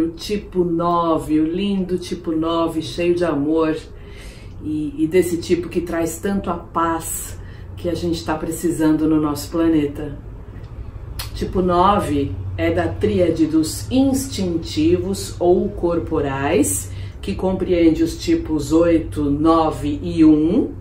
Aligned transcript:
O 0.00 0.08
tipo 0.08 0.64
9, 0.64 1.38
o 1.38 1.44
lindo 1.44 1.98
tipo 1.98 2.32
9, 2.32 2.80
cheio 2.80 3.14
de 3.14 3.26
amor 3.26 3.76
e, 4.64 4.94
e 4.96 5.06
desse 5.06 5.36
tipo 5.36 5.68
que 5.68 5.82
traz 5.82 6.18
tanto 6.18 6.48
a 6.48 6.54
paz 6.54 7.38
que 7.76 7.90
a 7.90 7.94
gente 7.94 8.14
está 8.14 8.34
precisando 8.34 9.06
no 9.06 9.20
nosso 9.20 9.50
planeta. 9.50 10.16
Tipo 11.34 11.60
9 11.60 12.32
é 12.56 12.70
da 12.70 12.88
tríade 12.88 13.44
dos 13.44 13.86
instintivos 13.90 15.36
ou 15.38 15.68
corporais, 15.68 16.90
que 17.20 17.34
compreende 17.34 18.02
os 18.02 18.16
tipos 18.16 18.72
8, 18.72 19.22
9 19.22 20.00
e 20.02 20.24
1. 20.24 20.72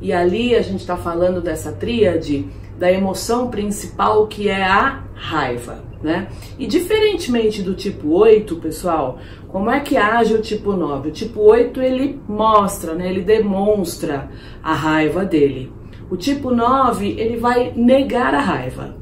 E 0.00 0.12
ali 0.12 0.54
a 0.54 0.62
gente 0.62 0.80
está 0.80 0.96
falando 0.96 1.40
dessa 1.40 1.72
tríade 1.72 2.46
da 2.78 2.90
emoção 2.90 3.48
principal 3.48 4.26
que 4.26 4.48
é 4.48 4.64
a 4.64 5.04
raiva 5.14 5.90
né? 6.02 6.28
E 6.58 6.66
diferentemente 6.66 7.62
do 7.62 7.74
tipo 7.74 8.08
8, 8.08 8.56
pessoal, 8.56 9.18
como 9.48 9.70
é 9.70 9.80
que 9.80 9.96
age 9.96 10.34
o 10.34 10.40
tipo 10.40 10.72
9? 10.72 11.08
O 11.08 11.12
tipo 11.12 11.40
8 11.40 11.80
ele 11.80 12.18
mostra, 12.28 12.94
né? 12.94 13.08
Ele 13.08 13.20
demonstra 13.20 14.30
a 14.62 14.72
raiva 14.72 15.24
dele. 15.24 15.70
O 16.10 16.16
tipo 16.16 16.50
9, 16.50 17.06
ele 17.18 17.36
vai 17.36 17.72
negar 17.76 18.34
a 18.34 18.40
raiva. 18.40 18.96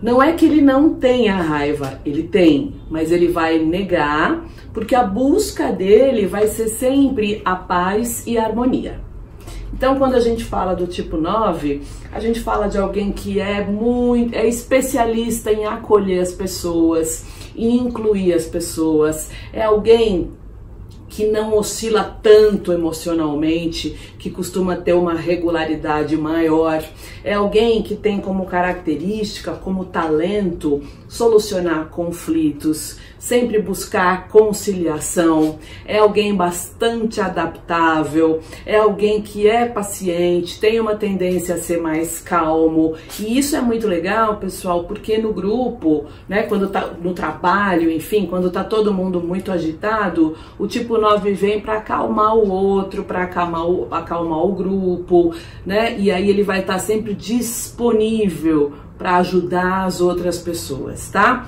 Não 0.00 0.22
é 0.22 0.32
que 0.32 0.46
ele 0.46 0.62
não 0.62 0.94
tenha 0.94 1.34
raiva, 1.34 2.00
ele 2.06 2.22
tem, 2.22 2.76
mas 2.88 3.12
ele 3.12 3.28
vai 3.28 3.58
negar, 3.58 4.46
porque 4.72 4.94
a 4.94 5.02
busca 5.02 5.70
dele 5.70 6.26
vai 6.26 6.46
ser 6.46 6.68
sempre 6.68 7.42
a 7.44 7.54
paz 7.54 8.26
e 8.26 8.38
a 8.38 8.46
harmonia. 8.46 9.09
Então, 9.72 9.96
quando 9.98 10.14
a 10.14 10.20
gente 10.20 10.44
fala 10.44 10.74
do 10.74 10.86
tipo 10.86 11.16
9, 11.16 11.82
a 12.12 12.20
gente 12.20 12.40
fala 12.40 12.68
de 12.68 12.76
alguém 12.76 13.12
que 13.12 13.40
é 13.40 13.64
muito, 13.64 14.34
é 14.34 14.46
especialista 14.46 15.52
em 15.52 15.64
acolher 15.64 16.20
as 16.20 16.32
pessoas, 16.32 17.24
em 17.56 17.76
incluir 17.76 18.32
as 18.32 18.46
pessoas, 18.46 19.30
é 19.52 19.62
alguém 19.62 20.30
que 21.10 21.26
não 21.26 21.58
oscila 21.58 22.18
tanto 22.22 22.72
emocionalmente, 22.72 24.14
que 24.16 24.30
costuma 24.30 24.76
ter 24.76 24.94
uma 24.94 25.14
regularidade 25.14 26.16
maior. 26.16 26.82
É 27.24 27.34
alguém 27.34 27.82
que 27.82 27.96
tem 27.96 28.20
como 28.20 28.46
característica, 28.46 29.52
como 29.52 29.84
talento, 29.84 30.80
solucionar 31.08 31.88
conflitos, 31.88 32.96
sempre 33.18 33.60
buscar 33.60 34.28
conciliação. 34.28 35.58
É 35.84 35.98
alguém 35.98 36.34
bastante 36.34 37.20
adaptável, 37.20 38.40
é 38.64 38.76
alguém 38.76 39.20
que 39.20 39.48
é 39.48 39.66
paciente, 39.66 40.58
tem 40.58 40.80
uma 40.80 40.94
tendência 40.94 41.56
a 41.56 41.58
ser 41.58 41.80
mais 41.80 42.20
calmo. 42.20 42.94
E 43.18 43.38
isso 43.38 43.56
é 43.56 43.60
muito 43.60 43.86
legal, 43.86 44.36
pessoal, 44.36 44.84
porque 44.84 45.18
no 45.18 45.32
grupo, 45.32 46.06
né, 46.28 46.44
quando 46.44 46.68
tá 46.68 46.94
no 47.02 47.12
trabalho, 47.12 47.90
enfim, 47.90 48.26
quando 48.26 48.50
tá 48.50 48.64
todo 48.64 48.94
mundo 48.94 49.20
muito 49.20 49.50
agitado, 49.50 50.36
o 50.58 50.66
tipo 50.66 50.96
9 51.00 51.32
vem 51.32 51.60
para 51.60 51.78
acalmar 51.78 52.36
o 52.36 52.50
outro, 52.50 53.04
para 53.04 53.24
acalmar 53.24 53.66
o, 53.66 53.88
acalmar 53.92 54.44
o 54.44 54.52
grupo, 54.52 55.34
né? 55.64 55.98
E 55.98 56.10
aí 56.10 56.28
ele 56.28 56.42
vai 56.42 56.60
estar 56.60 56.74
tá 56.74 56.78
sempre 56.78 57.14
disponível 57.14 58.72
para 58.98 59.16
ajudar 59.16 59.84
as 59.84 60.00
outras 60.00 60.38
pessoas, 60.38 61.08
tá? 61.08 61.46